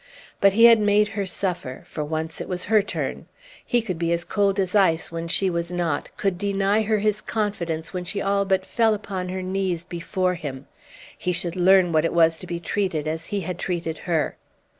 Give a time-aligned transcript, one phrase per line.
[0.39, 3.27] But he had made her suffer; for once it was her turn.
[3.63, 7.93] He could be cold as ice when she was not, could deny her his confidence
[7.93, 10.65] when she all but fell upon her knees before him;
[11.15, 14.37] he should learn what it was to be treated as he had treated her.